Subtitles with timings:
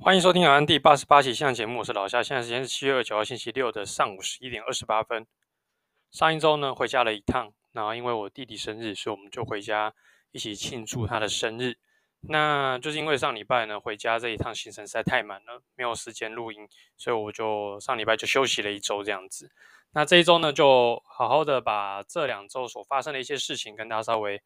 [0.00, 2.22] 欢迎收听《安第八十八期气象节目》，我是老夏。
[2.22, 5.26] 现在时间是七月二十九号星期六的上午十一点二十八分。
[6.12, 9.92] 上一周呢，回家了一趟，然后因为我弟弟生日，所以我们就回家
[10.30, 11.76] 一起庆祝他的生日。
[12.20, 19.50] 那就是因为上礼拜呢，回家这一趟行程实在太满了，没有时间录音，所以我就上礼拜就休息了一周这样子。
[19.90, 24.40] 那这一周呢，就好好的把这两周所发生的一些事情跟大家稍微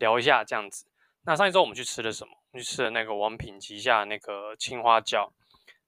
[0.00, 0.86] 聊一下这样子。
[1.24, 2.32] 那上一周我们去吃了什么？
[2.54, 5.30] 去吃了那个王品旗下那个青花椒。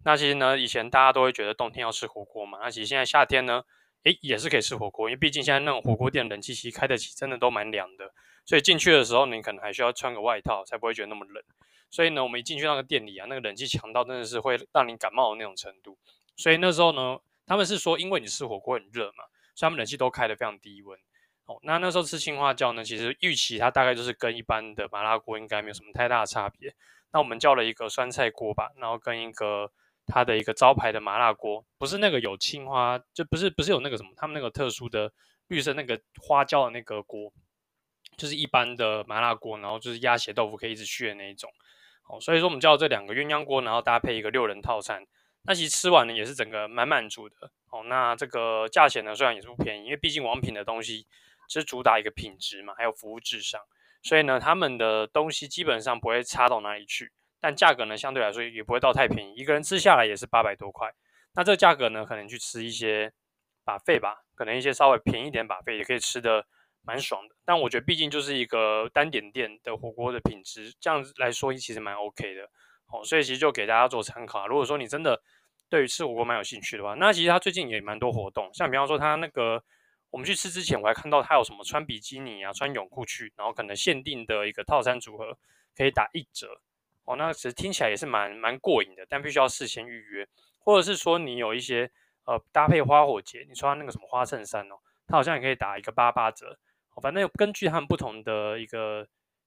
[0.04, 2.58] 那其实呢，以前大家都会觉得冬天要吃火锅嘛。
[2.62, 3.62] 那其实现在夏天呢，
[4.04, 8.12] 诶，也是可以吃火锅，因为毕竟现在那种火锅店冷气其实开得起，真的都蛮凉的。
[8.44, 11.42] 所以进去的时候，你可能还需要穿个外套，才不会觉得那么冷。
[11.90, 15.98] 所以呢，我们一进去那个店里啊，那个冷气强到真的是会让你感冒的那种程度。
[16.36, 19.24] 所以那时候呢，他们是说，因为你吃火锅很热嘛，
[19.54, 20.98] 所以他们冷气都开得非常低温。
[21.62, 26.74] 那那时候吃青花椒呢，其实预期它大概就是跟一般的麻辣锅应该没有什么太大差别。
[27.12, 29.72] 那我们叫了一个酸菜锅吧，然后跟一个
[30.06, 35.12] 它的一个招牌的麻辣锅，不是那个有青花，就不是不是有那个什么，他们那个特殊的
[35.48, 37.32] 绿色那个花椒的那个锅，
[38.16, 41.50] 就是一般的麻辣锅，然后就是鸭血豆腐可以一直续的那一种。
[42.08, 45.04] 哦，所以说我们叫这两个鸳鸯锅，然后搭配一个六人套餐。
[45.42, 47.50] 那其实吃完呢也是整个蛮满足的。
[47.70, 51.08] 哦，那这个价钱呢虽然也是不便宜，因为毕竟王品的东西。
[51.58, 53.60] 是主打一个品质嘛，还有服务至上，
[54.02, 60.88] 所以呢，他们的东西基本上不会差到哪里去，但价格呢，相对来说也不会到太便宜，一个人吃下来也是八百多块。
[61.34, 63.12] 那这个价格呢，可能去吃一些
[63.64, 66.46] 把费吧，可能一些稍微便宜点把费也可以吃得
[66.84, 67.34] 蛮爽的。
[67.44, 72.44] 但我觉得毕竟就是一个单点店的火锅的品质，这样子来说其实蛮 OK 的
[72.92, 73.04] 哦。
[73.04, 74.46] 所以其实就给大家做参考。
[74.46, 75.20] 如果说你真的
[75.68, 79.62] 对于吃火锅蛮有兴趣的话，那其实他最近也蛮多活动，像比方说他那个。
[80.10, 85.38] 我们去吃之前，我还看到他有什么穿比基尼啊、穿泳裤去，然后可能限定的一个套餐组合
[85.76, 86.60] 可以打一折
[87.04, 87.14] 哦。
[87.16, 90.26] 那其实听起来也是蛮蛮过瘾的，但必须要事先预约，
[90.58, 91.90] 或者是说你有一些
[92.24, 96.58] 呃搭配花火节，你穿那个什么花衬衫哦，它好像也可以打一个八八折。
[96.94, 99.06] 哦，反正根据他们不同的一个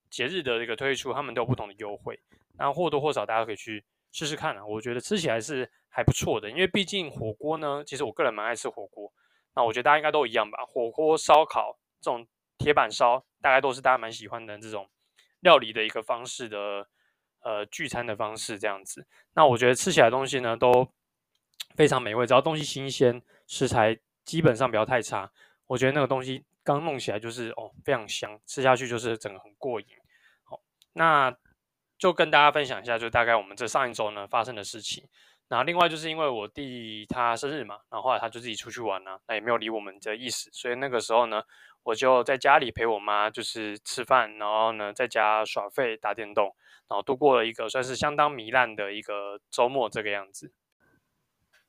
[0.09, 2.17] 节日的一个推出，他们都有不同的优惠。
[2.57, 9.11] 那或多或少大家可以去试试看啊，我觉得吃起来是还不错的，因为毕竟火锅呢，其实我个人蛮爱吃火锅。
[9.55, 12.27] 那我觉得大家应该都一样吧，火锅、烧烤这种
[12.57, 14.89] 铁板烧，大概都是大家蛮喜欢的这种
[15.41, 16.87] 料理的一个方式的，
[17.41, 19.05] 呃，聚餐的方式这样子。
[19.33, 20.87] 那我觉得吃起来的东西呢都
[21.75, 25.31] 非常美味，只要东西新鲜，食材基本上不要太差，
[25.67, 29.87] 我觉得那个东西刚弄起来就是哦非常香，吃下去就是整个很过瘾。
[30.43, 30.61] 好，
[30.93, 31.35] 那
[31.97, 35.07] 就跟大家分享一下，就大概我们这上一周呢发生的事情。
[35.53, 41.43] 然后另外就是因为我弟他生日嘛，然后后来他就自己出去玩了，那也没有理我们的意思，所以那个时候呢，
[41.83, 46.45] 我就在家里陪我妈，就是吃饭，然后呢在家耍废打电动，
[46.89, 50.51] 然后度过了一个算是相当糜烂的一个周末这个样子。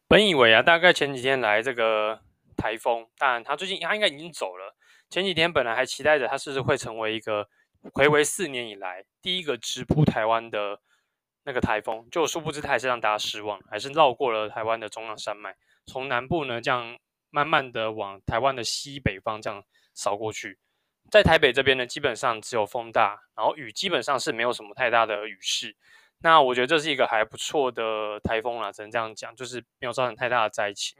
[0.08, 2.18] 本以为啊，大概前几天来这个
[2.56, 4.74] 台风，但他最近他应该已经走了。
[5.10, 7.46] 前几天本来还期待着他是不是会成为一个
[7.92, 10.80] 睽违四年以来第一个直扑台湾的。
[11.44, 15.54] 那个台风，就殊不知它还是让大家失望，还是绕过了台湾的中央山脉，
[15.86, 16.98] 从南部呢这样
[17.30, 19.62] 慢慢的往台湾的西北方这样
[19.94, 20.58] 扫过去。
[21.10, 25.76] 在台北这边呢，基本上只有风大，然后雨基本上是没有什么太大的雨势。
[26.20, 30.96] 那我觉得这是一个还不错的台风啦，只能这样讲，就是没有造成太大的灾情。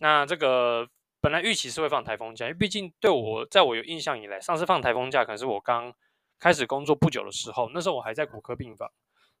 [0.00, 0.86] 那这个
[1.22, 5.94] 本来预期是会放台风假，因为毕竟对我在我有印象以来，上次放台风假可能是我刚
[6.38, 8.92] 开始工作不久的时候，那时候我还在骨科病房。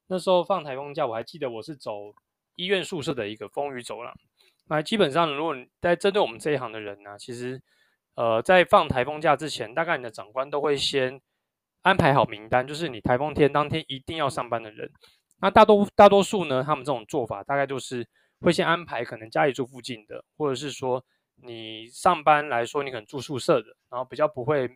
[0.08, 2.14] 那时候放台风假，我还记得我是走
[2.56, 4.14] 医院宿舍的一个风雨走廊。
[4.70, 7.62] 那基本上，如果你在针对我们这一行的人呢、啊，其实，
[8.14, 11.20] 呃，在放台风假之前，大概你的长官都会先
[11.82, 14.90] 安排好名单，就是你台风天当天一定要上班的人。
[15.40, 18.06] 那大多大多数呢，他们这种做法大概就是
[18.40, 21.04] 会先安排可能家里住附近的，或者是说
[21.36, 24.68] 你上班来说，你可能住宿舍的，然后比较不会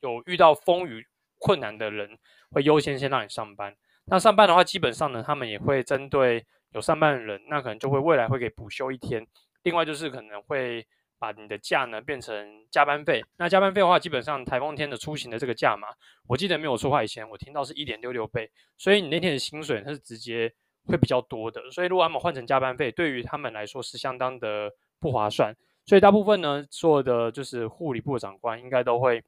[0.00, 1.06] 有遇到风雨
[1.38, 2.18] 困难的人，
[2.50, 3.76] 会优先先让你上班。
[4.12, 9.26] 那上班的话，基本上呢，他们也会针对有上班的人，那可能就会未来会给补休一天。
[9.62, 10.86] 另外就是可能会
[11.18, 13.24] 把你的假呢变成加班费。
[13.38, 15.88] 那加班费的话，基本上台风天的出行的这个价码，
[16.28, 20.52] 我记得没有错话，以前我听到是一点六六倍，所以你那天的薪水它是直接
[20.84, 21.70] 会比较多的。
[21.70, 24.70] 所以如果他们换成加班费，对于他们来说是相当的
[25.00, 25.56] 不划算。
[25.86, 29.24] 所以大部分呢，所有的就是护理部的长官应该都会。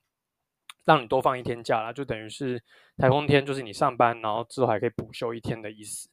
[0.84, 2.62] 让你多放一天假啦，就等于是
[2.98, 6.08] 台风天，就是你上班，然后之后还可以补休一天的意思。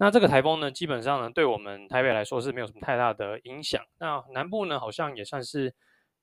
[0.00, 3.82] 那这个台风呢，基本上呢，对我们台北来说是没有什么太大的影响。
[3.98, 5.74] 那南部呢，好像也算是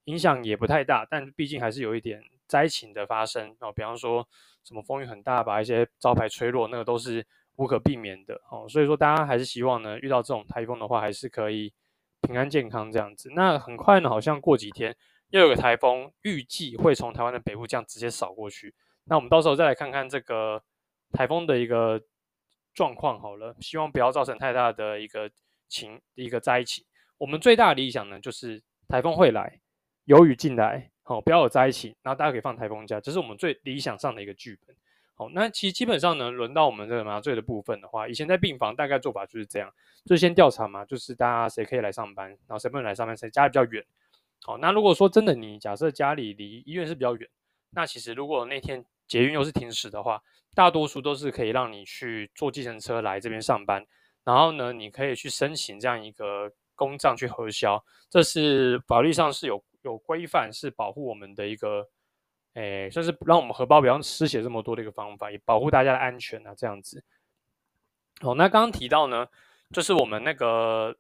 [0.06, 3.74] 影响也不太大，但毕竟还是有一点灾情的发生哦。
[3.74, 4.26] 比方说
[4.64, 7.26] 什么风雨很大，把一些招牌吹落，那个都是
[7.58, 8.66] 无可避免的哦。
[8.70, 11.74] 所以说，大家还是希望呢，遇到这种台风的话，还是可以
[12.22, 13.30] 平安健康这样子。
[13.36, 14.96] 那很快呢，好像过几天
[15.36, 18.74] 又有个台风，预计会从台湾的北部这样直接扫过去。
[19.04, 20.64] 那我们到时候再来看看这个
[21.12, 22.02] 台风的一个
[22.74, 25.30] 状况好了，希望不要造成太大的一个
[25.68, 26.86] 情一个灾情。
[27.18, 29.60] 我们最大的理想呢，就是台风会来，
[30.06, 34.74] 有雨进来，好，不要有灾情，然后大家可以放台风假，这是我们最理想上的一个剧本。
[35.16, 39.70] 好，那其实基本上呢，轮到我们这个麻醉的部分的话，以前在病房大概做法就是这样，
[40.06, 43.86] 就先调查嘛，就是大家谁可以来上班，然后谁不能来上班，谁家比较远。
[44.44, 47.30] 好，那如果说真的你假设家里离医院是比较远，
[47.72, 50.22] 那其实如果那天捷运又是停驶的话，
[50.54, 53.86] 大多数都是可以让你去坐计程车来这边上班，
[54.24, 61.90] 然后呢，你可以去申请这样一个公账去核销，这是法律上是有有规范，是保护我们的一个。
[62.58, 67.04] 诶，算是让我们荷包不要失血这么多的一个方法，也保护大家的安全啊，这样子。
[68.22, 69.28] 哦，那刚刚提到呢，
[69.74, 70.96] 就是我们那个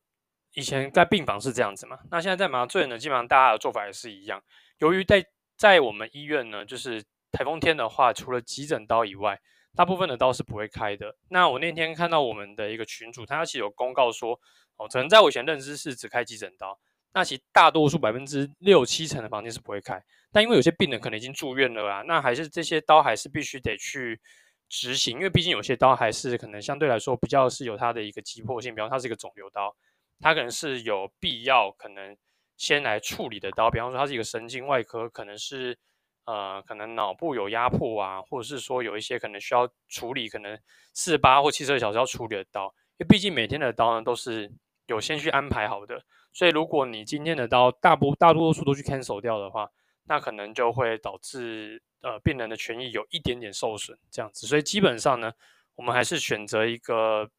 [0.56, 4.42] 以前在病房是这样子嘛，那现在在麻醉呢，基本上大家的做法也是一样。
[4.80, 5.26] 由于在
[5.58, 9.40] 在我们医院呢，就是台风天的话，除了急诊刀以外，
[9.76, 11.16] 大部分的刀是不会开的。
[11.30, 14.40] 那我那天看到我们的一个群主，他其实有公告说，
[14.78, 16.80] 哦，可能在我以前认知是只开急诊刀。
[17.14, 24.20] 那其实大多数百分之六七成的房间是不会开，但因为有些病人可能已经住院了啊，那还是这些刀还是必须得去
[24.68, 29.74] 执行，因为毕竟有些刀还是可能相对来说比较是有它的一个急迫性，比方它是一个肿瘤刀，
[30.20, 32.16] 它可能是有必要可能
[32.58, 35.78] 先来处理的刀，比方说它是一个神经外科，可能是
[36.26, 40.58] 呃可能脑部有压迫啊，或者是说有一些可能需要处理，可能
[40.94, 42.66] 四十八或七十二小时要处理的刀，
[42.98, 44.52] 因为毕竟每天的刀呢都是
[44.88, 46.04] 有先去安排好的。
[46.32, 49.70] 所以，如果你今天的刀大部大多数都去 cancel 掉的话，
[50.04, 54.46] 那可能就会导致呃病人的权益有一点点受损这样子。
[54.46, 55.32] 所以基本上呢，
[55.76, 57.30] 我们还是选择一个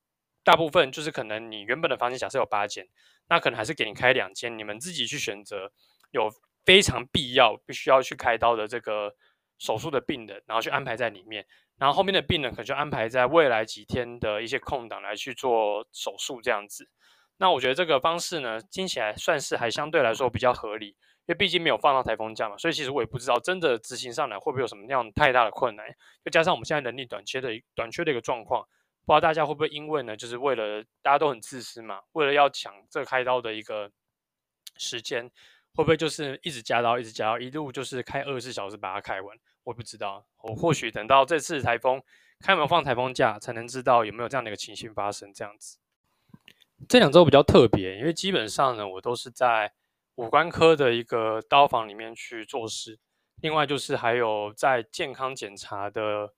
[0.46, 2.86] 大部分就是可能你原本的房间假设有八间，
[3.28, 5.72] 那可能还是给你开两间，你们自己去选择
[6.12, 6.30] 有
[6.64, 9.12] 非常必要必须要去开刀的这个
[9.58, 11.44] 手术的病人，然后去安排在里面，
[11.78, 16.88] 然后后面的病人可能就安排在未来几天的一些空档来去做手术这样子。
[17.38, 20.94] 那我觉得这个方式呢，听起来算是还相对来说比较合理，因
[21.26, 25.84] 为毕竟没有放到台风假嘛，所以其实我也不知道真的执行上来会不会有什么样太大的困难。
[26.24, 28.64] 再加上我们现在能力短缺的短缺的一个状况，
[29.06, 33.90] 不知道大家会不会因为呢，就是为了大家都很自私嘛，为了要抢这开刀的一个
[34.76, 35.30] 时间，
[35.74, 39.38] 会不会就是一直加刀，一直加刀，一路就是开二十四小时把它开完？
[39.62, 42.02] 我不知道，我或许等到这次台风
[42.40, 45.78] 开门放台风假，才能知道有没有这样的一个情形发生，这样子。
[46.88, 49.72] 这两周比较特别，因为基本上呢，我都是在
[50.16, 52.98] 五官科的一个刀房里面去做事，
[53.40, 56.34] 另外就是还有在健康检查的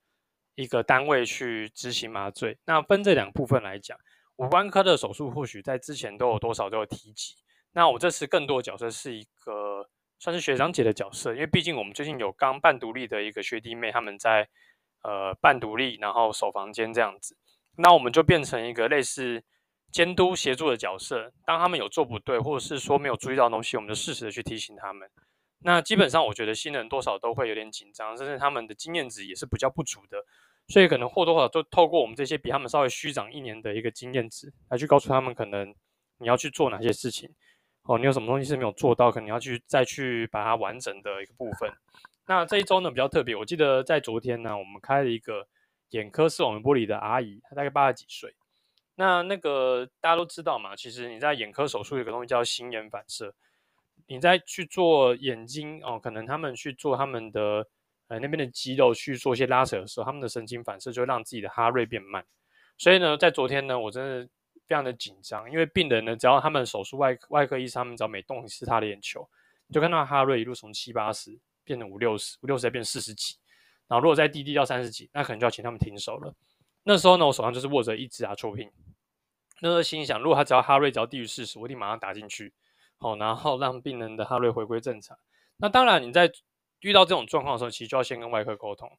[0.59, 2.59] 一个单位去执行麻醉。
[2.65, 3.97] 那分这两部分来讲，
[4.37, 7.37] 五官科的手术或许在之前都有多少都有提及。
[7.73, 9.89] 那我这次更多的角色是一个
[10.19, 14.49] 算是学长姐的角色，因为毕竟我们最近有刚办独立的一个学弟妹，他们在
[15.03, 17.37] 呃办独立，然后守房间这样子，
[17.77, 19.45] 那我们就变成一个类似。
[19.91, 25.09] 监督协助的角色，当他们有做不对，或者是说没有注意到东西，我们就适时的去提醒他们。
[25.61, 30.19] 那基本上，我觉得新人多少都会有点紧张，甚至他们的经验值也是比较不足的，
[30.69, 35.75] 所以可能或多或少都透过我们这些比他们稍微虚长一年的一个经验值，来去告诉他们，可能
[36.19, 37.29] 你要去做哪些事情。
[37.85, 41.73] 哦，你有什么东西是没有做到，可能要去再去把它完整的一个部分。
[42.27, 45.49] 那这一周呢比较特别，我记得在昨天呢，我们开了一个
[45.91, 48.35] 眼科视网膜玻璃的阿姨，她大概八十几岁。
[48.95, 53.35] 那那个大家都知道嘛，其实你在眼科手术有个东西叫心眼反射，
[54.07, 57.67] 你在去做眼睛哦，可能他们去做他们的
[58.09, 62.25] 呃那边的肌肉去做一些拉扯的时候，他们的神经反射就会让自己的哈瑞变慢。
[62.77, 64.29] 所以呢，在昨天呢，我真的
[64.67, 69.29] 非常的紧张，因为病人呢，只要他们手术外外科医生他们只要每动一次他的眼球，
[69.67, 73.37] 你就看到哈瑞一路从七八十变成五六十，五六十再变四十几，
[73.89, 76.35] 然后如果再滴滴到三十几，那可能就要请他们停手了。
[76.85, 78.71] 那时候呢，我手上就是握着一支阿剉平。
[79.61, 82.55] 那时候心想，如果他只要哈瑞只要低于四十，我一定马上打进去，
[82.97, 85.19] 好，然后让病人的哈瑞回归正常。
[85.57, 86.31] 那当然，你在
[86.81, 88.91] 遇到这种状况的时候，其实就要先跟外科沟通，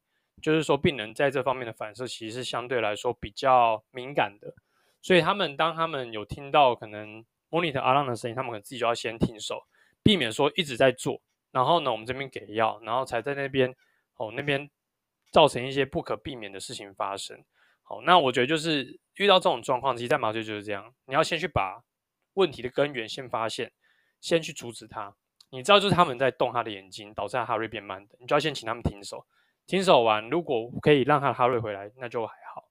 [0.41, 4.53] 就是说病人在这方面的反射其实是相对来说比较敏感的，
[5.01, 9.63] 所以他们当他们有听到可能 monitor 阿浪的声音，他们可能自己就要先停手，
[10.03, 11.21] 避免说一直在做，
[11.51, 13.73] 然后呢，我们这边给药，然后才在那边
[14.15, 14.69] 哦那边
[15.31, 17.43] 造成一些不可避免的事情发生。
[17.83, 21.83] 好，那我觉得就是遇到这种状况，其实在麻醉就是这样，你要先去把
[22.33, 23.71] 问题的根源先发现，
[24.21, 25.15] 先去阻止它。
[25.51, 29.25] 你知道就是他们在动他的眼睛，导致他哈瑞变慢的，你就要先请他们停手。
[29.65, 32.63] 停手完，如果可以让他哈瑞回来，那就还好。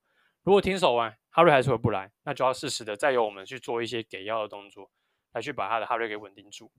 [0.43, 4.91] 如果停手完哈瑞还是回不来，那就要适时的再由我们去做一些给药的动作，
[5.33, 6.71] 来去把他的哈瑞给稳定住。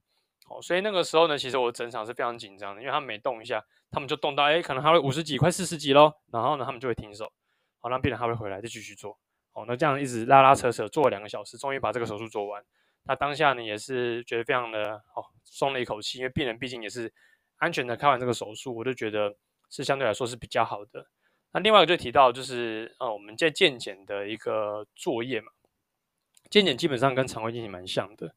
[0.49, 7.31] 哦，所以那个时候呢，其实我整场是非常紧张的，因为他们每动一下，他们就动到哎，可能哈瑞五十几，快四十几喽，然后呢，他们就会停手，
[7.79, 9.17] 好，让病人哈瑞回来再继续做。
[9.53, 12.63] 哦，那这样一直拉拉扯扯做了两个小时，终于把这个手术做完。
[13.09, 17.11] 那当下呢，也是觉得非常的哦，松了一口气，因为病人毕竟也是
[17.57, 19.35] 安全的开完这个手术，我就觉得
[19.67, 21.07] 是相对来说是比较好的。
[21.51, 25.51] 那另外一个就提到就是呃，我们在健检的一个作业嘛，
[26.51, 28.27] 健检基本上跟肠胃镜蛮像的，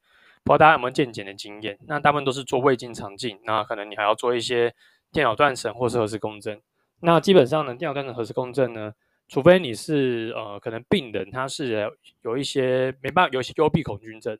[0.42, 1.78] 不知道大家有没有健检的经验？
[1.86, 4.74] 那大部分都是做胃镜、肠镜，那可能你还要做一些
[5.12, 6.58] 电脑断层或是核磁共振。
[7.00, 8.94] 那基本上呢，电脑断层、核磁共振呢，
[9.28, 14.38] 除非你是呃，可能病人他是有一些没办法，有些幽闭恐惧症，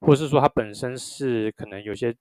[0.00, 2.14] 或是说他本身是可能有些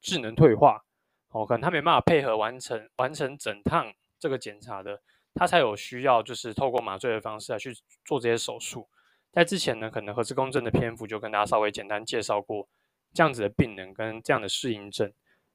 [0.00, 0.84] 智能退化，
[1.30, 5.00] 哦，可能他没办法配合完成完成整趟这个检查的。
[5.36, 8.88] 他才有需要，就是透过麻醉的方式来去做这些手术。
[9.32, 12.68] 在之前呢，可能核磁共振的篇幅就跟大家稍微简单介绍过
[13.12, 15.12] 这样子的病人跟这样的适应症。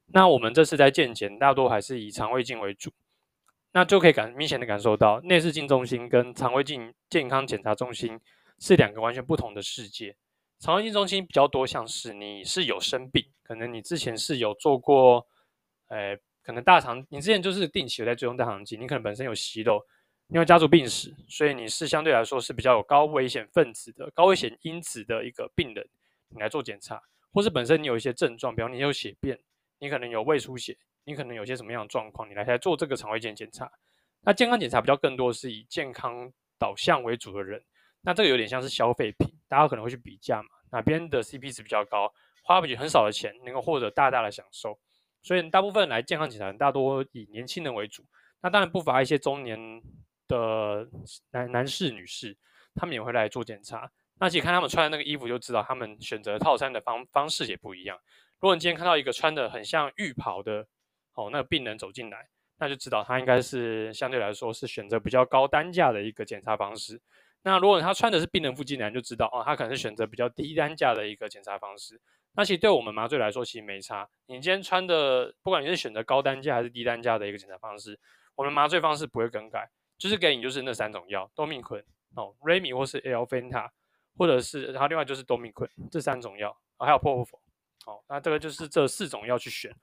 [0.08, 2.92] 那我们这次在健检，大多还是以肠胃镜为主，
[3.72, 8.20] 那就可以感明显的感受到，内视镜中心跟肠胃镜健康检查中心
[8.60, 10.18] 是两个完全不同的世界。
[10.60, 15.26] 肠胃镜中心比较多像是你是有生病，可能你之前是有做过，
[15.88, 16.20] 诶。
[16.42, 19.80] 可能大肠，你之前就是定期有在追踪大肠镜，你可能本身有息肉，
[20.26, 25.88] 你有家族病史，所以你是相对来说是比较有高危险分子的高危险因子的一个病人，
[26.30, 27.00] 你来做检查，
[27.32, 29.38] 或是本身你有一些症状，比方你有血便，
[29.78, 33.72] 你可能有胃出血，你可能有些什么样的状况，你来来做这个肠胃镜检查。
[34.22, 37.64] 那健康检查比较更多是以健康导向为主的人，
[38.02, 42.14] 那这个有点像是消费品，大家可能会去比价嘛，哪边的 CP 值比较高，
[42.44, 44.80] 花比很少的钱能够获得大大的享受。
[45.22, 48.06] 所以大部分来健康检查，大多以年轻人为主。
[48.42, 49.60] 那当然不乏一些中年
[50.30, 50.88] 的
[51.32, 52.38] 男男士、女士，
[52.74, 53.92] 他们也会来做检查。
[54.20, 57.98] 那其实看他们穿的那个衣服就知道，他们选择套餐的方方式也不一样。
[58.40, 60.66] 如果你今天看到一个穿的很像浴袍的
[61.16, 67.02] 哦，那个病人走进来，那就知道他应该是相对来说是选择比较高单价的一个检查方式。
[67.42, 72.00] 那如果他穿的是病人附进来，就知道哦，他可能是选择比较低单价的一个检查方式。
[72.34, 74.08] 那其实对我们麻醉来说，其实没差。
[74.28, 78.00] 你今天穿的，不管你是选择高单价还是低单价的一个检查方式，
[78.36, 81.84] 我们麻醉方式不会更改，就是给你就是那三种药：多米坤、
[82.16, 83.70] 哦、Remy 或是 Alfenta，
[84.18, 87.40] 或者是然后另外就是多米坤这三种药，还有 Propofol。
[87.84, 89.74] 好，那这个就是这四种药去选。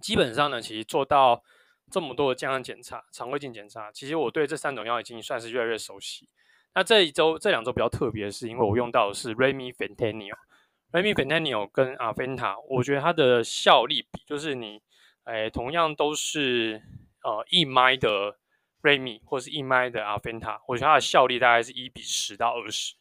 [0.00, 1.42] 基本上呢，其实做到
[1.90, 6.28] 这么多的健康检查、常规性检查，其实我对这三种药已经算是越来越熟悉。
[6.74, 10.36] 那这一周、这两周比较特别的是，因为我用到的是 Remy Fentanyl。
[10.92, 14.82] Remifentanil 跟 Alfenta，我觉得它的效力比，就是你，
[15.24, 16.82] 诶，同样都是
[17.22, 18.36] 呃一麦的
[18.82, 22.94] Remy 或是一麦的 Alfenta，我觉得它的效力大概是一比十到二十。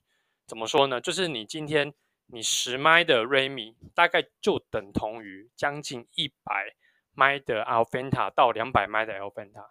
[0.48, 1.02] 怎么说呢？
[1.02, 1.94] 就是你今天
[2.28, 6.74] 你十麦的 Remy 大概就等同于将近一百
[7.14, 9.68] 麦的 Alfenta 到两百麦的 Alfenta，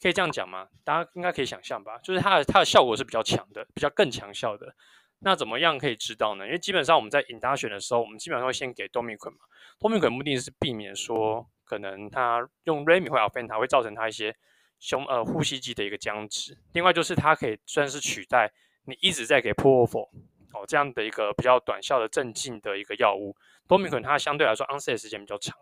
[0.00, 0.68] 可以这样讲吗？
[0.84, 1.98] 大家应该可以想象吧？
[2.02, 4.74] 就是它的它的效果是比较强的，比较更强效的。
[5.20, 6.44] 那怎么样可以知道呢？
[6.44, 9.38] 因为基本上我们在 induction 的时候，我们基本上会先给 Dopington 嘛。
[9.80, 14.36] Dopington 目的是避免说可能他用 Remy 或 a f e n t a 会造成他一些
[14.78, 16.58] 胸呃呼吸机的一个僵直。
[16.74, 18.52] 另外就是它可以算是取代
[18.84, 20.10] 你一直在给 p r o f o
[20.52, 23.34] 哦这样的一个比较短效的镇静的一个药物。
[23.66, 25.56] Dopington 它相对来说 onset 时间比较长，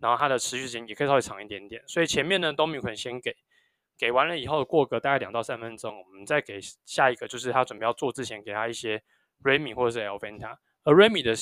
[0.00, 1.80] 然后它的持续时间也可以稍微长一点点。
[1.86, 3.36] 所以前面呢 Dopington 先给。
[3.98, 9.02] 给完了以后，过个大概两到三分钟，我们再给下一个，就是他准备要做之前，给他一些
[9.42, 11.34] Remy 或者是 Alfenta，而 Remy 的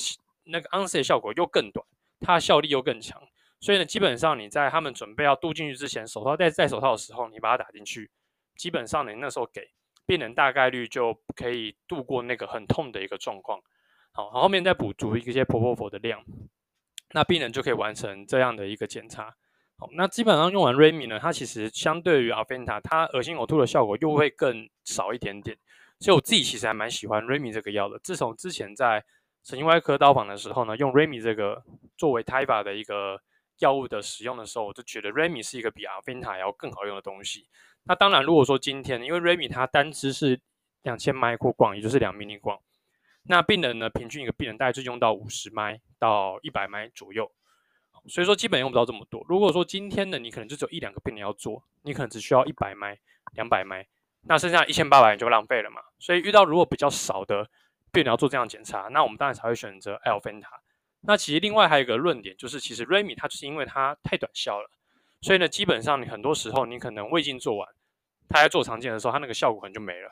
[0.45, 1.85] 那个 onset 效果又更短，
[2.19, 3.21] 它的效力又更强，
[3.59, 8.09] 所以呢，基本上你在他们准备要渡进去之前，手套戴戴手套的时候，你把它打进去，
[8.55, 9.69] 基本上你那时候给
[10.05, 13.61] 病人大概率就可以度过那个很痛的一个状况。
[14.13, 16.23] 好，后面再补足一些 p r o p o f o 的量，
[17.11, 19.35] 那病人就可以完成这样的一个检查。
[19.79, 25.55] 好，那基本上用完 Remy 呢，它其实相对于 Aventa，它恶心呕吐的效果又会更少一点点。
[25.99, 27.99] 所以我自己其实还蛮喜欢 Remy 这个药的。
[27.99, 29.03] 自从之前在
[29.43, 31.63] 神经外科刀房的时候呢，用 Remy 这个
[31.95, 33.21] 作为 Tiva 的一个
[33.59, 37.47] 药物的使用的时候，我就觉得 Remy 是一个比 Aventa 要更好用的东西。
[37.83, 40.39] 那当然，如果说今天因为 Remy 它单支是
[40.81, 42.59] 两千 micro 光也就是两 milligram，
[43.23, 47.31] 那病人呢，平均一个病人大概就用到五十 m 到一百 mi 左右。
[48.07, 49.25] 所以说基本用不到这么多。
[49.27, 52.97] 如果说今天呢，你可能就只有一两个病人要做，你可能只需要一百麦、
[53.33, 53.85] 两百麦，
[54.23, 55.81] 那剩下一千八百就浪费了嘛。
[55.99, 57.49] 所以遇到如果比较少的
[57.91, 60.47] 病人要做这样检查，那我们当然才会选择 Alfenta。
[61.01, 64.69] 那其实另外还有一个论点就是，其实 Remy 它就是因为它太短效了，
[65.21, 67.69] 所以呢，基本上你很多时候你可能胃镜做完，
[68.27, 70.09] 它在做肠镜的时候，它那个效果可能就没了。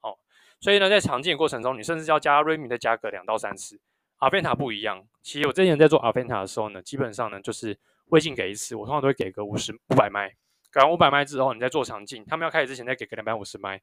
[0.00, 0.18] 哦，
[0.60, 3.80] 所以呢，在肠镜的过程中，你甚至要加 Remy 再加个两到三次。
[4.24, 10.34] 阿菲塔不一样，其实我之前在做阿菲塔的时候呢，基本上呢就是胃镜给一次，我通常都会给个五十五百麦，
[10.72, 13.78] 给完五百麦之后，你再做肠镜，他们要开始之前再给个两百五十麦，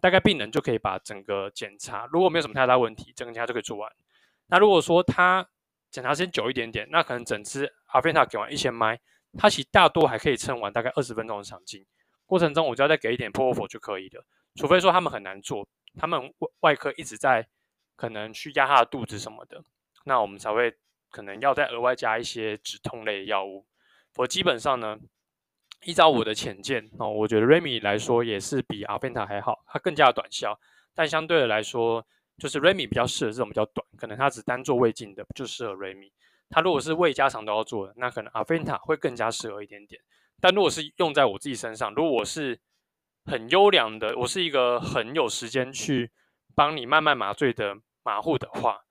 [0.00, 3.92] 大概病人就可以把整个检查，如果没有什么太大问题，整个检查就可以做完。
[4.46, 5.46] 那如果说他
[5.90, 8.98] 检查时间久一点点，那可能整支阿菲塔给完一千麦，
[9.36, 11.84] 他其实大多还可以撑完大概二十分钟的肠镜，
[12.24, 15.68] 过程中我就要再给一点 propofol 就可以了，除非说他们很难做，
[15.98, 17.46] 他们外外科一直在。
[17.94, 19.62] 可能去压他的肚子什么的，
[20.04, 20.74] 那我们才会
[21.10, 23.66] 可能要再额外加一些止痛类的药物。
[24.16, 24.98] 我基本上呢，
[25.84, 30.58] 依照我的浅见哦，我觉得 Remy 来说也是比 Arventa 还好，它更加短效。
[30.94, 32.06] 但相对的来说，
[32.38, 36.10] 就是 Remy 比较适合这种比较短，可能它只单做胃镜的就适合 Remy。
[36.50, 40.00] 它如果是胃加肠都要做的，那可能 Arventa 会更加适合一点点。
[40.40, 42.60] 但如果是用在我自己身上，如果我是
[43.24, 46.10] 很优良的，我是一个很有时间去
[46.54, 47.76] 帮你慢慢麻醉的。
[48.04, 48.82] 马虎的话，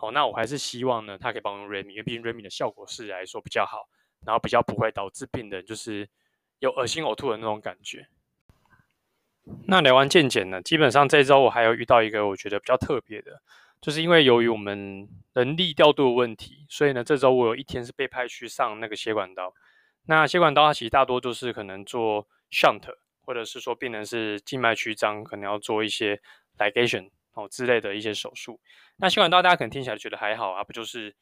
[0.00, 3.86] 好，那我还是希望呢，他可以帮用 Remy，因为毕竟 Remy 的效果是来说比较好，
[4.24, 6.08] 然后比较不会导致病人就是
[6.58, 8.08] 有恶心呕吐的那种感觉。
[9.66, 13.42] 那聊完健检呢，基本上这周我还有遇到一个我觉得比较特别的，
[13.82, 19.52] 就是因为由于我们人力调度的问题，所以呢，这周我有一天是被派去上那个血管刀。
[20.06, 22.88] 那血管刀它其实大多都是可能做 shunt，
[23.20, 26.22] 或者是说病人是静脉曲张，可能要做一些
[26.56, 27.10] ligation。
[27.34, 28.60] 哦之类的一些手术，
[28.96, 31.14] 那血管刀大家可能听起来觉得还好啊，不就是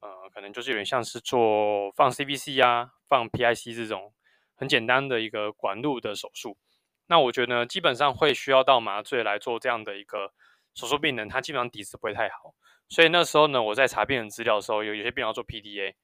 [0.00, 4.12] 呃可能就是有点像是做放 CVC 啊、放 PIC 这种
[4.54, 6.58] 很简单的一个管路的手术。
[7.06, 10.32] 那我觉得呢，基本上会需要到麻醉来做这样的一个
[10.74, 12.54] 手术，病人他基本上底子不会太好。
[12.88, 15.94] 所以那时候呢，我在查病人资料的时候，有有些病人要做 PDA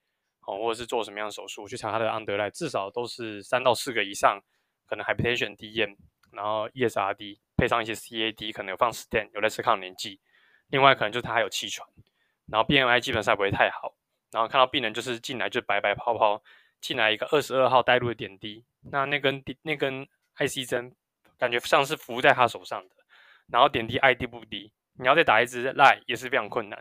[0.46, 4.40] 哦，或者是做什么样的手术，去查他的 underlie，至少都是三到四个以上，
[4.87, 5.96] 可能 hypertension DM，
[6.30, 7.38] 然后 ESRD。
[7.62, 10.19] 配上一些 CAD，可能有放 stent，有类似抗凝剂。
[10.71, 11.87] 另外，可能就是他还有气喘，
[12.47, 13.94] 然后 BMI 基本上不会太好。
[14.33, 16.42] 然后看到病人就是进来就白白泡泡，
[16.81, 20.05] 进来一个二十二号带入的点滴，那那根那根
[20.38, 20.92] IC 针
[21.38, 22.96] 感觉像是浮在他手上的。
[23.46, 26.77] 然后点滴 I D 不低，你要再打一支 lie 也是非常困难。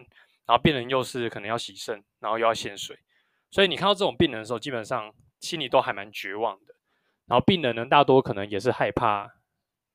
[0.48, 2.98] 然后病人又是可能要洗肾，然后又要限水，
[3.52, 6.74] 所以你看到这种病人的时候，基本上心里都还蛮绝望的。
[7.28, 9.32] 然后病人呢，大多可能也是害怕。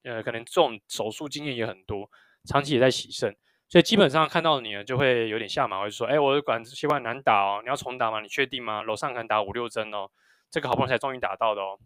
[0.06, 2.08] 呃，可能这种手术经验也很多，
[2.44, 3.36] 长期也在洗肾，
[3.68, 8.20] 所以基本上看到你呢，就会有点下马威，说：“哎，我的管子血管难打哦，你要重打吗？
[8.20, 8.82] 你确定吗？
[8.82, 10.08] 楼上可能打五六针哦，
[10.48, 11.76] 这个好不容易才终于打到的哦。”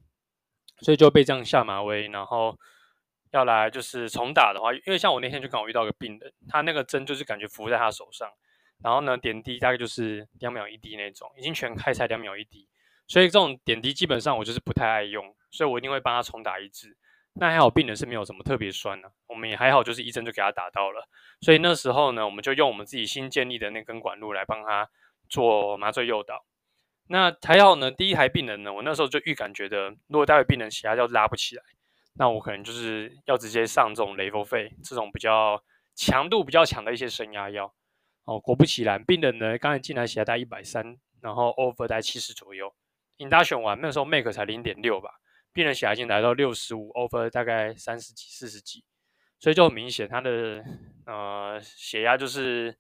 [0.83, 2.55] 所以就被这样下马威，然后
[3.33, 8.31] 要来就是重打的话，因为像我那天就刚好遇到一个病人，他那个针就是感觉浮在他手上，
[8.83, 12.69] 然后呢点滴大概就是两秒一滴那种，已经全开才两秒一滴，
[13.07, 16.97] 所以这种点滴基本上我就是不太爱用，所以我一定会帮他重打一支。
[17.33, 21.09] 那还好，病人是没有什么特别酸的，我们也还好，就是一针就给他打到了。
[21.41, 24.89] 所以那时候呢，我们就用我们自己新建立的那根管路来帮他
[25.29, 26.45] 做麻醉诱导。
[27.07, 31.63] 那还好呢，第一台病人呢，我那时候就预感觉得，如果待会病人血压要拉不起来，
[32.15, 35.63] 那我可能就是要直接上这种雷福费这种比较
[35.95, 37.73] 强度比较强的一些升压药。
[38.25, 42.73] 哦，果不其然，病人呢刚才进来血压在一百三，然后 over 在七十左右
[43.19, 45.21] ，Induction 完那时候 Make 才零点六吧。
[45.53, 48.85] 病人血压已经来到六十五，over 大概三十几、四十几，
[49.39, 50.65] 所以就很明显，他的
[51.07, 52.77] 呃血压就是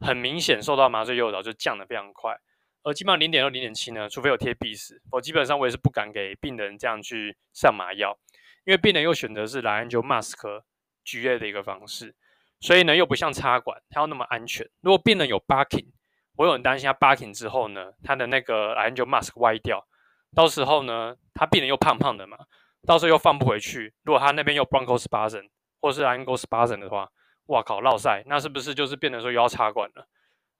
[0.00, 2.36] 很明显受到麻醉诱导，就降得非常快。
[2.82, 8.18] 而基本上零点六、零点七呢，除非有贴 BIS，我基本上我也是不敢给病人这样去上麻药，
[8.64, 10.62] 因为病人又选择是来就 Mask
[11.04, 12.14] GA 的一个方式，
[12.60, 14.68] 所以呢又不像插管，它要那么安全。
[14.80, 15.88] 如果病人有 Barking，
[16.36, 19.86] 我有很担心他 Barking 之后呢，他的那个 Angio Mask 歪掉。
[20.34, 22.36] 到时候呢，他病人又胖胖的嘛，
[22.84, 23.94] 到时候又放不回去。
[24.02, 25.48] 如果他那边又 bronchospasm
[25.80, 27.08] 或是 angiosperm 的话，
[27.46, 30.08] 哇靠，落塞，那是不是就是变成说又要插管了？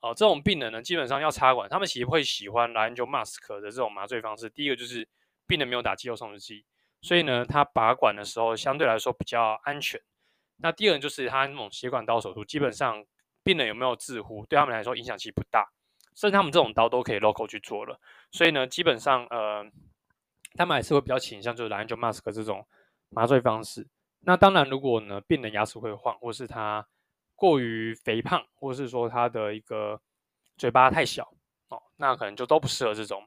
[0.01, 4.49] 哦，这种病人呢，基本上要插管，他们其实会喜欢来 angio mask 的这种麻醉方式。
[4.49, 5.07] 第一个就是
[5.49, 6.65] 病人没有打肌肉松弛剂，
[7.03, 10.01] 所以呢，他拔管的时候相对来说比较安全。
[10.59, 13.05] 那第二个就是他那种血管刀手术，基本上
[13.43, 15.69] 病人有没有自呼，对他们来说影响其实不大。
[16.15, 18.01] 甚至他们这种刀都可以 local 去做了，
[18.33, 19.65] 所以呢，基本上呃，
[20.59, 22.67] 他们还是会比较倾向就是来 angio mask 这种
[23.11, 23.87] 麻醉方式。
[24.21, 26.85] 那当然，如果呢病人牙齿会晃，或是他
[27.37, 30.01] 过于肥胖，或是说他的一个
[30.57, 31.33] 嘴巴太小
[31.69, 33.23] 哦，那可能就都不适合这种，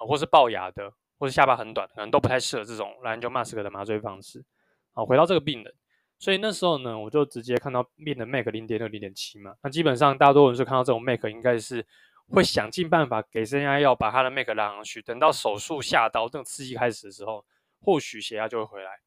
[0.00, 4.44] 呃、或是龅牙的，或是下巴很短，可能都不太适合这种来 angio mask 的麻醉方式。
[4.92, 5.72] 好，回到这个病人。
[6.18, 9.54] 所以那时候呢，我就直接看到病人 Mac 零点六、零点七嘛。
[9.62, 11.86] 那基本上大多人是看到这种 Mac，应该是
[12.30, 15.00] 会想尽办法给升压药把他的 Mac 拉上去。
[15.02, 17.44] 等到手术下刀，这种刺激开始的时候，
[17.80, 19.00] 或许血压就会回来。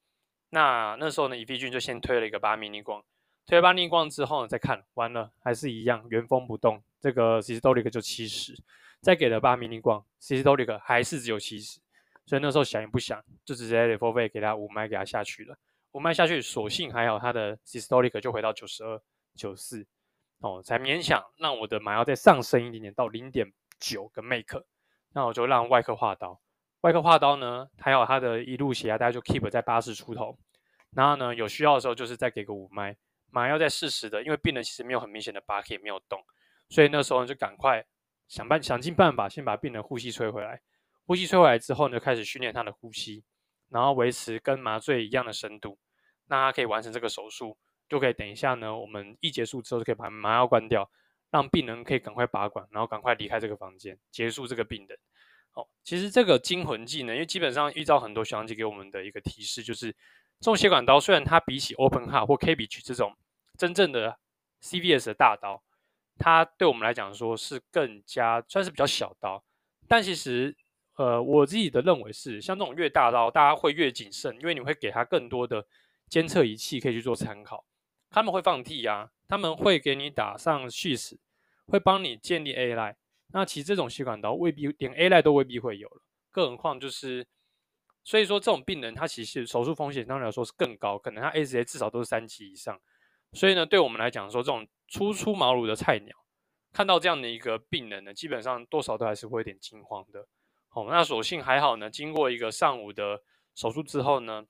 [0.50, 3.02] 那那时候呢，乙醯菌就先推了一个八米逆光，
[3.46, 8.58] 推了八米逆光之后呢，再看完了还是一样原封不动，这个 systolic 就七十，
[9.00, 11.80] 再给了八米逆光，systolic 还是只有七十，
[12.26, 15.56] 所以那时候想也不想，就直接 level 费给他五脉给他下去了，
[15.94, 19.02] 五脉下去，所幸还好，他的 systolic 就回到九十二、
[19.36, 19.88] 九四，
[20.42, 24.66] 哦，才勉强让我的麻药再上升一点点到零点九个 make，
[25.14, 26.42] 那我就让外科划刀。
[26.82, 30.36] 外科划刀呢，还有他的一路血压大概就 keep 在八十出头，
[30.96, 32.98] 然后呢，有需要的时候就是再给个五脉，
[33.30, 36.20] 麻药再适时的，因为病人其实没有很明显的拔也没有动，
[36.70, 37.86] 所以那时候就赶快
[38.28, 40.60] 想办想尽办法先把病人呼吸吹回来，
[41.06, 43.24] 呼吸吹回来之后呢，就开始训练他的呼吸，
[43.70, 45.78] 然后维持跟麻醉一样的深度，
[46.26, 47.56] 那他可以完成这个手术，
[47.92, 50.90] 就可以等一下呢，我们一结束之后就可以把麻药关掉，
[51.30, 54.98] 让病人可以赶快拔管，然后赶快离开这个房间，结束这个病人。
[55.56, 59.92] 哦，其实这个惊魂技呢，因为基本上遇到很多小姐给我们的一个提示，就是
[60.40, 63.14] 这种血管刀虽然它比起 open heart 或 KBG 这种
[63.58, 64.18] 真正的
[64.62, 65.62] CVS 的大刀，
[66.18, 69.44] 它对我们来讲说是更加算是比较小刀，
[69.90, 70.56] 但其实
[70.96, 75.68] 呃我自己的认为是，像这种越大刀，大家会越谨慎，因为你会给它更多的
[76.08, 77.66] 监测仪器可以去做参考，
[78.12, 81.20] 他们会放替啊，他们会给你打上续死
[81.66, 82.96] 会帮你建立 AI。
[83.34, 87.26] 那其实这种血管刀未必连 AI 都未必会有了，更何况就是，
[88.04, 92.78] 所以说这种病人他其实手术风险当然来说是更高，可能他 AZA 至少都是三级以上，
[93.32, 96.14] 所以呢，对我们来讲说这种初出茅庐的菜鸟，
[96.74, 100.28] 看到这样的一个病人呢，基本上多少都还是会有点惊慌的。
[100.72, 103.24] 哦，那所幸还好呢，经过一个上午的
[103.56, 104.44] 手术之后呢，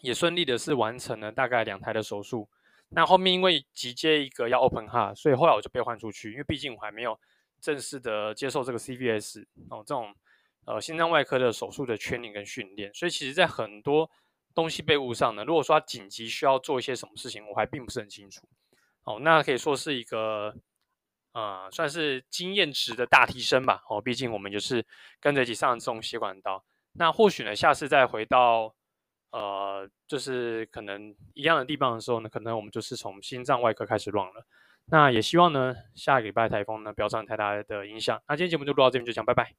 [0.00, 2.48] 也顺利的是完成了大概两台的手术。
[2.94, 7.18] 那后面因为急接一个要 open heart，所以后来我就被换出去，因为毕竟我还没有。
[7.62, 10.12] 正式的接受这个 CVS 哦，这种
[10.64, 14.10] 呃心脏外科的手术的 training 跟训练，所以其实在很多
[14.52, 18.44] 东西被误上呢，如果说他紧急需要做一些什么事情，我还并不是很清楚
[19.04, 19.20] 哦。
[19.20, 20.52] 那可以说是一个
[21.34, 24.84] 呃算是经验值的大提升吧哦，毕竟我们就是
[25.20, 26.64] 跟着一起上这种血管刀。
[26.94, 28.74] 那或许呢，下次再回到
[29.32, 34.46] 呃就是可能一样的地方的时候呢，可能我们就是从心脏外科开始乱了。
[34.86, 38.20] 那也希望呢，下个礼拜台风呢不要造成太大的影响。
[38.28, 39.50] 那今天节目就录到这边，就讲拜拜。